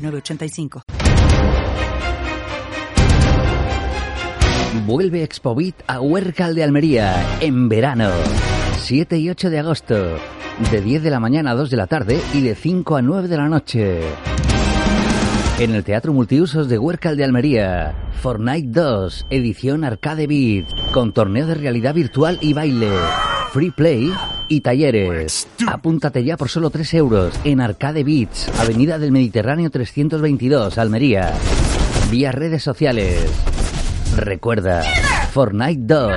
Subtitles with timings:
[0.00, 0.82] 906985.
[4.86, 8.10] Vuelve Expovit a Huércal de Almería en verano.
[8.78, 10.16] 7 y 8 de agosto.
[10.70, 13.28] De 10 de la mañana a 2 de la tarde y de 5 a 9
[13.28, 14.00] de la noche.
[15.58, 17.94] En el Teatro Multiusos de Huércal de Almería.
[18.20, 22.90] Fortnite 2, edición Arcade Beat, con torneo de realidad virtual y baile,
[23.52, 24.12] free play
[24.50, 25.48] y talleres.
[25.66, 31.32] Apúntate ya por solo 3 euros en Arcade Beats, Avenida del Mediterráneo 322, Almería.
[32.10, 33.24] Vía redes sociales.
[34.16, 34.82] Recuerda,
[35.32, 36.12] Fortnite 2,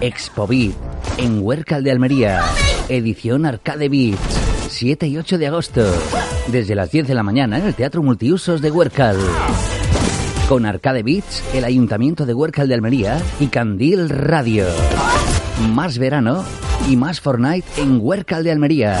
[0.00, 0.74] Expo Beat,
[1.18, 2.40] en Huércal de Almería,
[2.88, 5.84] edición Arcade Beats, 7 y 8 de agosto,
[6.48, 9.18] desde las 10 de la mañana en el Teatro Multiusos de Huércal.
[10.48, 14.64] Con Arcade Beats, el Ayuntamiento de Huércal de Almería y Candil Radio.
[15.74, 16.42] Más verano
[16.88, 19.00] y más Fortnite en Huércal de Almería.